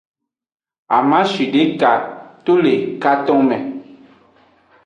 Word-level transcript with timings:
Amashideke 0.97 1.91
to 2.45 2.53
le 2.63 2.73
katonme. 3.01 3.57